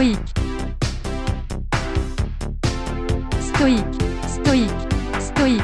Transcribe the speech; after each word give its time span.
stoïque, 0.00 0.18
stoïque, 3.42 4.70
stoïque. 5.20 5.60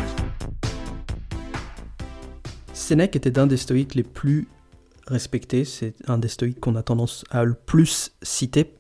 Sénèque 2.75 3.17
était 3.17 3.39
un 3.39 3.47
des 3.47 3.57
stoïques 3.57 3.95
les 3.95 4.03
plus 4.03 4.47
respectés. 5.07 5.65
C'est 5.65 5.95
un 6.07 6.19
des 6.19 6.29
stoïques 6.29 6.61
qu'on 6.61 6.77
a 6.77 6.83
tendance 6.83 7.25
à 7.31 7.45
le 7.45 7.55
plus 7.55 8.13
citer 8.21 8.75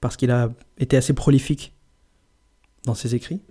parce 0.00 0.16
qu'il 0.16 0.30
a 0.30 0.50
été 0.78 0.96
assez 0.96 1.12
prolifique 1.12 1.74
dans 2.84 2.94
ses 2.94 3.16
écrits. 3.16 3.42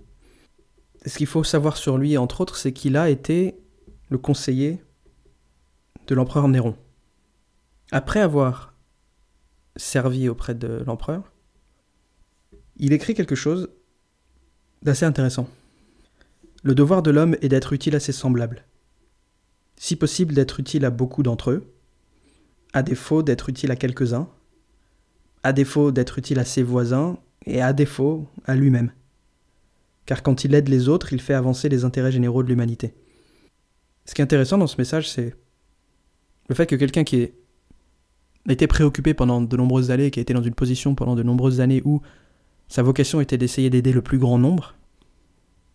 ce 1.06 1.18
qu'il 1.18 1.28
faut 1.28 1.44
savoir 1.44 1.76
sur 1.76 1.98
lui, 1.98 2.18
entre 2.18 2.40
autres, 2.40 2.56
c'est 2.56 2.72
qu'il 2.72 2.96
a 2.96 3.10
été 3.10 3.60
le 4.10 4.18
conseiller 4.18 4.82
de 6.08 6.16
l'empereur 6.16 6.48
Néron. 6.48 6.78
Après 7.92 8.22
avoir 8.22 8.77
servi 9.78 10.30
auprès 10.30 10.56
de 10.56 10.84
l'empereur, 10.86 11.32
il 12.78 12.94
écrit 12.94 13.14
quelque 13.14 13.36
chose 13.36 13.70
d'assez 14.82 15.06
intéressant. 15.06 15.48
Le 16.64 16.76
devoir 16.76 17.02
de 17.02 17.12
l'homme 17.12 17.36
est 17.42 17.50
d'être 17.50 17.74
utile 17.74 17.96
à 17.96 18.00
ses 18.00 18.12
semblables. 18.12 18.66
Si 19.78 19.96
possible 19.96 20.34
d'être 20.34 20.60
utile 20.60 20.86
à 20.86 20.90
beaucoup 20.90 21.24
d'entre 21.24 21.52
eux, 21.52 21.74
à 22.74 22.84
défaut 22.84 23.24
d'être 23.24 23.50
utile 23.50 23.72
à 23.72 23.76
quelques-uns, 23.76 24.28
à 25.44 25.54
défaut 25.54 25.92
d'être 25.92 26.20
utile 26.20 26.40
à 26.40 26.46
ses 26.46 26.64
voisins, 26.64 27.18
et 27.48 27.62
à 27.62 27.74
défaut 27.74 28.28
à 28.46 28.56
lui-même. 28.56 28.92
Car 30.06 30.22
quand 30.22 30.44
il 30.44 30.54
aide 30.54 30.68
les 30.68 30.90
autres, 30.90 31.14
il 31.14 31.22
fait 31.22 31.34
avancer 31.34 31.70
les 31.70 31.86
intérêts 31.86 32.12
généraux 32.12 32.44
de 32.44 32.50
l'humanité. 32.50 32.94
Ce 34.06 34.14
qui 34.14 34.22
est 34.22 34.24
intéressant 34.24 34.58
dans 34.58 34.68
ce 34.68 34.78
message, 34.78 35.10
c'est 35.10 35.34
le 36.50 36.56
fait 36.56 36.68
que 36.68 36.76
quelqu'un 36.76 37.04
qui 37.04 37.18
est 37.18 37.34
été 38.54 38.68
préoccupé 38.68 39.14
pendant 39.14 39.42
de 39.42 39.58
nombreuses 39.58 39.92
années, 39.92 40.12
qui 40.12 40.20
a 40.20 40.22
été 40.22 40.34
dans 40.34 40.44
une 40.44 40.54
position 40.54 40.96
pendant 40.96 41.16
de 41.16 41.24
nombreuses 41.24 41.62
années 41.62 41.82
où 41.84 42.02
sa 42.68 42.84
vocation 42.84 43.22
était 43.22 43.38
d'essayer 43.38 43.70
d'aider 43.70 43.92
le 43.92 44.02
plus 44.02 44.18
grand 44.18 44.38
nombre, 44.38 44.76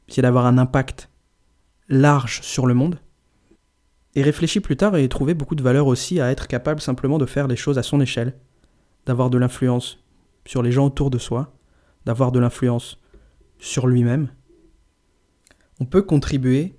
c'est 0.09 0.23
d'avoir 0.23 0.47
un 0.47 0.59
impact 0.59 1.11
large 1.89 2.41
sur 2.43 2.67
le 2.67 2.75
monde, 2.75 2.99
et 4.15 4.23
réfléchit 4.23 4.61
plus 4.61 4.77
tard 4.77 4.97
et 4.97 5.09
trouvé 5.09 5.35
beaucoup 5.35 5.55
de 5.55 5.63
valeur 5.63 5.87
aussi 5.87 6.21
à 6.21 6.31
être 6.31 6.47
capable 6.47 6.81
simplement 6.81 7.19
de 7.19 7.27
faire 7.27 7.49
les 7.49 7.57
choses 7.57 7.79
à 7.79 7.83
son 7.83 8.01
échelle, 8.01 8.35
d'avoir 9.07 9.31
de 9.31 9.39
l'influence 9.39 10.05
sur 10.45 10.63
les 10.63 10.73
gens 10.73 10.87
autour 10.87 11.11
de 11.11 11.19
soi, 11.19 11.55
d'avoir 12.05 12.33
de 12.33 12.39
l'influence 12.39 12.99
sur 13.59 13.87
lui-même. 13.87 14.29
On 15.81 15.85
peut 15.85 16.03
contribuer 16.03 16.77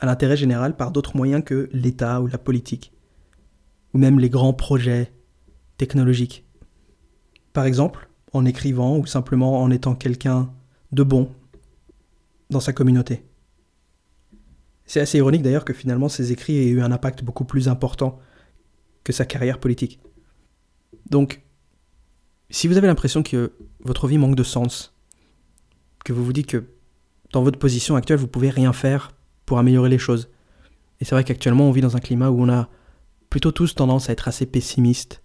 à 0.00 0.06
l'intérêt 0.06 0.36
général 0.36 0.76
par 0.76 0.90
d'autres 0.90 1.16
moyens 1.16 1.42
que 1.44 1.68
l'État 1.72 2.20
ou 2.20 2.26
la 2.26 2.38
politique 2.38 2.92
ou 3.94 3.98
même 3.98 4.18
les 4.18 4.30
grands 4.30 4.52
projets 4.52 5.12
technologiques. 5.76 6.44
Par 7.52 7.64
exemple, 7.64 8.08
en 8.32 8.44
écrivant 8.44 8.96
ou 8.96 9.06
simplement 9.06 9.62
en 9.62 9.70
étant 9.70 9.94
quelqu'un 9.94 10.52
de 10.92 11.02
bon 11.02 11.30
dans 12.50 12.60
sa 12.60 12.72
communauté. 12.72 13.24
C'est 14.84 15.00
assez 15.00 15.18
ironique 15.18 15.42
d'ailleurs 15.42 15.64
que 15.64 15.72
finalement 15.72 16.08
ses 16.08 16.32
écrits 16.32 16.56
aient 16.56 16.68
eu 16.68 16.82
un 16.82 16.92
impact 16.92 17.22
beaucoup 17.22 17.44
plus 17.44 17.68
important 17.68 18.18
que 19.04 19.12
sa 19.12 19.24
carrière 19.24 19.58
politique. 19.58 20.00
Donc, 21.08 21.42
si 22.50 22.66
vous 22.66 22.76
avez 22.76 22.88
l'impression 22.88 23.22
que 23.22 23.52
votre 23.80 24.08
vie 24.08 24.18
manque 24.18 24.34
de 24.34 24.42
sens, 24.42 24.94
que 26.04 26.12
vous 26.12 26.24
vous 26.24 26.32
dites 26.32 26.48
que 26.48 26.64
dans 27.32 27.42
votre 27.42 27.58
position 27.58 27.94
actuelle, 27.94 28.18
vous 28.18 28.26
pouvez 28.26 28.50
rien 28.50 28.72
faire 28.72 29.12
pour 29.46 29.58
améliorer 29.58 29.88
les 29.88 29.98
choses, 29.98 30.28
et 31.00 31.04
c'est 31.04 31.14
vrai 31.14 31.24
qu'actuellement 31.24 31.68
on 31.68 31.70
vit 31.70 31.80
dans 31.80 31.96
un 31.96 32.00
climat 32.00 32.30
où 32.30 32.42
on 32.42 32.48
a 32.48 32.68
plutôt 33.30 33.52
tous 33.52 33.74
tendance 33.74 34.10
à 34.10 34.12
être 34.12 34.28
assez 34.28 34.44
pessimistes, 34.44 35.22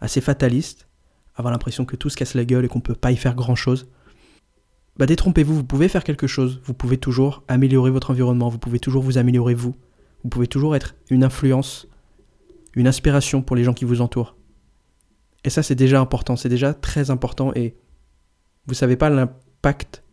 assez 0.00 0.20
fatalistes, 0.20 0.88
avoir 1.34 1.52
l'impression 1.52 1.84
que 1.84 1.96
tout 1.96 2.08
se 2.08 2.16
casse 2.16 2.34
la 2.34 2.44
gueule 2.44 2.64
et 2.64 2.68
qu'on 2.68 2.78
ne 2.78 2.84
peut 2.84 2.94
pas 2.94 3.10
y 3.10 3.16
faire 3.16 3.34
grand-chose, 3.34 3.88
bah 4.96 5.06
détrompez-vous, 5.06 5.54
vous 5.54 5.64
pouvez 5.64 5.88
faire 5.88 6.04
quelque 6.04 6.28
chose, 6.28 6.60
vous 6.64 6.74
pouvez 6.74 6.96
toujours 6.96 7.42
améliorer 7.48 7.90
votre 7.90 8.12
environnement, 8.12 8.48
vous 8.48 8.58
pouvez 8.58 8.78
toujours 8.78 9.02
vous 9.02 9.18
améliorer 9.18 9.54
vous, 9.54 9.74
vous 10.22 10.30
pouvez 10.30 10.46
toujours 10.46 10.76
être 10.76 10.94
une 11.10 11.24
influence, 11.24 11.88
une 12.74 12.86
inspiration 12.86 13.42
pour 13.42 13.56
les 13.56 13.64
gens 13.64 13.74
qui 13.74 13.84
vous 13.84 14.00
entourent. 14.00 14.36
Et 15.42 15.50
ça 15.50 15.64
c'est 15.64 15.74
déjà 15.74 16.00
important, 16.00 16.36
c'est 16.36 16.48
déjà 16.48 16.72
très 16.72 17.10
important 17.10 17.52
et 17.54 17.76
vous 18.66 18.74
savez 18.74 18.96
pas 18.96 19.10
l'impact 19.10 20.04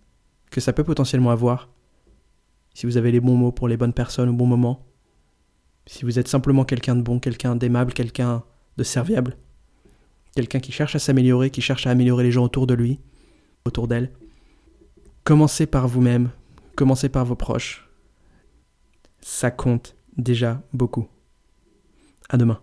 que 0.49 0.59
ça 0.59 0.73
peut 0.73 0.83
potentiellement 0.83 1.29
avoir 1.29 1.69
si 2.73 2.85
vous 2.85 2.97
avez 2.97 3.11
les 3.11 3.19
bons 3.19 3.35
mots 3.35 3.51
pour 3.51 3.67
les 3.67 3.77
bonnes 3.77 3.93
personnes 3.93 4.29
au 4.29 4.33
bon 4.33 4.45
moment, 4.47 4.90
si 5.85 6.05
vous 6.05 6.19
êtes 6.19 6.27
simplement 6.27 6.65
quelqu'un 6.65 6.95
de 6.95 7.01
bon, 7.01 7.19
quelqu'un 7.19 7.55
d'aimable, 7.55 7.93
quelqu'un 7.93 8.43
de 8.77 8.83
serviable, 8.83 9.37
quelqu'un 10.35 10.59
qui 10.59 10.71
cherche 10.71 10.95
à 10.95 10.99
s'améliorer, 10.99 11.49
qui 11.49 11.61
cherche 11.61 11.87
à 11.87 11.91
améliorer 11.91 12.23
les 12.23 12.31
gens 12.31 12.43
autour 12.43 12.67
de 12.67 12.73
lui, 12.73 12.99
autour 13.65 13.87
d'elle, 13.87 14.11
commencez 15.23 15.65
par 15.65 15.87
vous-même, 15.87 16.29
commencez 16.75 17.09
par 17.09 17.25
vos 17.25 17.35
proches. 17.35 17.89
Ça 19.21 19.51
compte 19.51 19.95
déjà 20.17 20.61
beaucoup. 20.73 21.07
À 22.29 22.37
demain. 22.37 22.61